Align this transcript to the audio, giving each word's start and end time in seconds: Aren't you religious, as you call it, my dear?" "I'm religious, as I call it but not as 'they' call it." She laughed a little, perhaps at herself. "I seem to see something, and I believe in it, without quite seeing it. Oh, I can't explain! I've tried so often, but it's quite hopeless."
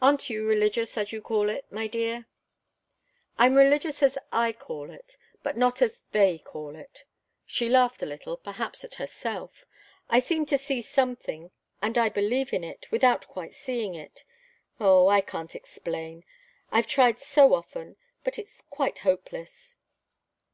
Aren't 0.00 0.30
you 0.30 0.46
religious, 0.46 0.96
as 0.96 1.12
you 1.12 1.20
call 1.20 1.50
it, 1.50 1.66
my 1.70 1.86
dear?" 1.88 2.26
"I'm 3.36 3.54
religious, 3.54 4.02
as 4.02 4.16
I 4.32 4.50
call 4.54 4.90
it 4.90 5.18
but 5.42 5.58
not 5.58 5.82
as 5.82 6.02
'they' 6.12 6.38
call 6.38 6.74
it." 6.74 7.04
She 7.44 7.68
laughed 7.68 8.02
a 8.02 8.06
little, 8.06 8.38
perhaps 8.38 8.82
at 8.82 8.94
herself. 8.94 9.66
"I 10.08 10.20
seem 10.20 10.46
to 10.46 10.56
see 10.56 10.80
something, 10.80 11.50
and 11.82 11.98
I 11.98 12.08
believe 12.08 12.54
in 12.54 12.64
it, 12.64 12.90
without 12.90 13.28
quite 13.28 13.52
seeing 13.52 13.94
it. 13.94 14.24
Oh, 14.80 15.08
I 15.08 15.20
can't 15.20 15.54
explain! 15.54 16.24
I've 16.72 16.86
tried 16.86 17.18
so 17.18 17.52
often, 17.52 17.96
but 18.24 18.38
it's 18.38 18.62
quite 18.70 19.00
hopeless." 19.00 19.74